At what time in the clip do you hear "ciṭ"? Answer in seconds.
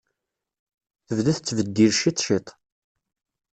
1.99-2.17, 2.25-2.47